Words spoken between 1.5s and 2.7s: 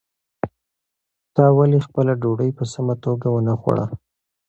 ولې خپله ډوډۍ په